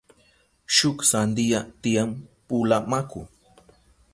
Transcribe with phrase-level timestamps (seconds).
[0.75, 2.09] Shuk sandiya tiyan
[2.47, 3.21] pula maku.